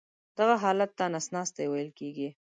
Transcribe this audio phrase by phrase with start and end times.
[0.37, 2.29] دغه حالت ته نس ناستی ویل کېږي.